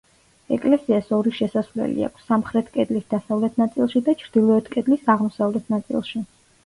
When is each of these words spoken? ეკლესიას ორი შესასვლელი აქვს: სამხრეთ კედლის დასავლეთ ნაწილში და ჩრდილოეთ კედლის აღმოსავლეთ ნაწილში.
ეკლესიას 0.55 1.11
ორი 1.17 1.33
შესასვლელი 1.39 2.07
აქვს: 2.07 2.25
სამხრეთ 2.31 2.71
კედლის 2.77 3.05
დასავლეთ 3.15 3.61
ნაწილში 3.65 4.03
და 4.09 4.17
ჩრდილოეთ 4.25 4.73
კედლის 4.77 5.05
აღმოსავლეთ 5.17 5.71
ნაწილში. 5.75 6.25